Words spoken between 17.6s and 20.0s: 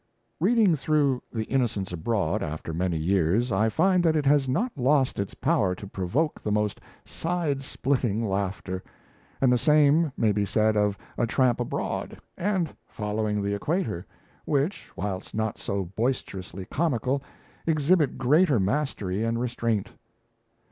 exhibit greater mastery and restraint.